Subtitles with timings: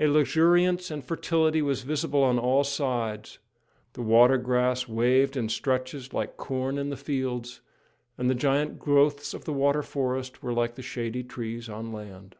[0.00, 3.38] A luxuriance and fertility was visible on all sides;
[3.92, 7.60] the water grass waved in stretches like corn in the fields,
[8.18, 12.34] and the giant growths of the water forests were like the shady trees on land.